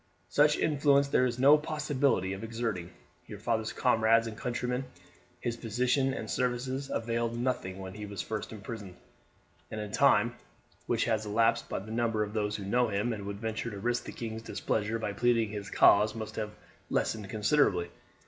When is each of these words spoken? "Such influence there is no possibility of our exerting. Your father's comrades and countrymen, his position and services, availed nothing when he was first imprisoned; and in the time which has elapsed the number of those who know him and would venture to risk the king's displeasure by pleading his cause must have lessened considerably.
"Such 0.29 0.57
influence 0.57 1.09
there 1.09 1.27
is 1.27 1.37
no 1.37 1.59
possibility 1.59 2.33
of 2.33 2.41
our 2.41 2.45
exerting. 2.45 2.89
Your 3.27 3.37
father's 3.37 3.71
comrades 3.71 4.25
and 4.25 4.35
countrymen, 4.35 4.85
his 5.39 5.55
position 5.57 6.11
and 6.11 6.27
services, 6.27 6.89
availed 6.91 7.37
nothing 7.37 7.77
when 7.77 7.93
he 7.93 8.07
was 8.07 8.19
first 8.19 8.51
imprisoned; 8.51 8.95
and 9.69 9.79
in 9.79 9.91
the 9.91 9.95
time 9.95 10.33
which 10.87 11.03
has 11.05 11.27
elapsed 11.27 11.69
the 11.69 11.79
number 11.81 12.23
of 12.23 12.33
those 12.33 12.55
who 12.55 12.65
know 12.65 12.87
him 12.87 13.13
and 13.13 13.27
would 13.27 13.39
venture 13.39 13.69
to 13.69 13.77
risk 13.77 14.05
the 14.05 14.11
king's 14.11 14.41
displeasure 14.41 14.97
by 14.97 15.13
pleading 15.13 15.49
his 15.49 15.69
cause 15.69 16.15
must 16.15 16.35
have 16.35 16.55
lessened 16.89 17.29
considerably. 17.29 17.91